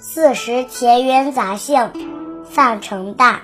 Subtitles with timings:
[0.00, 1.90] 四时田园杂兴，
[2.44, 3.42] 范成大。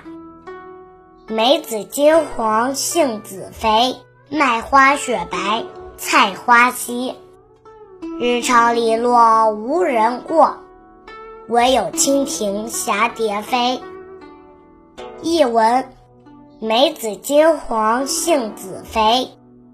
[1.27, 3.97] 梅子金黄杏子肥，
[4.29, 5.65] 麦花雪白
[5.97, 7.15] 菜花稀。
[8.21, 10.59] 日长篱落无人过，
[11.49, 13.81] 惟有蜻蜓蛱蝶飞。
[15.21, 15.89] 译文：
[16.61, 19.29] 梅子金黄杏子肥，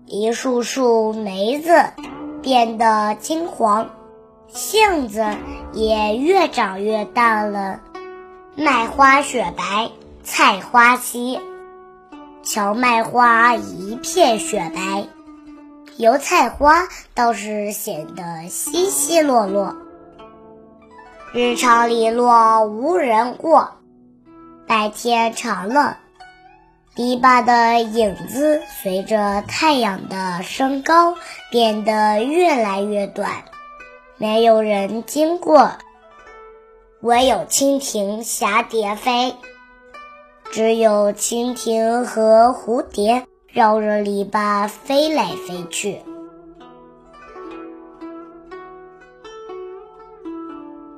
[0.08, 1.72] 一树树梅子
[2.41, 3.91] 变得金黄。
[4.54, 5.26] 杏子
[5.72, 7.80] 也越长越大了，
[8.55, 9.90] 麦花雪白，
[10.23, 11.40] 菜花稀。
[12.44, 15.06] 荞麦花一片雪白，
[15.95, 19.78] 油菜花倒是显得稀稀落落。
[21.31, 23.78] 日长篱落无人过，
[24.68, 25.98] 白天长了，
[26.94, 31.16] 篱笆的影子随着太阳的升高
[31.50, 33.31] 变得越来越短。
[34.22, 35.72] 没有人经过，
[37.00, 39.33] 唯有蜻蜓蛱蝶飞。
[40.52, 46.03] 只有蜻蜓和蝴蝶绕着篱笆飞来飞去。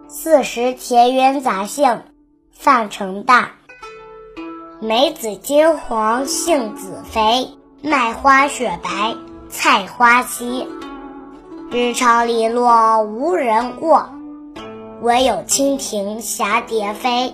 [0.09, 2.01] 四时田园杂兴，
[2.51, 3.53] 范成大。
[4.81, 9.15] 梅子金黄杏子肥，麦花雪白
[9.49, 10.67] 菜花稀。
[11.75, 14.07] 日长篱落无人过，
[15.01, 17.33] 惟有蜻蜓蛱蝶飞。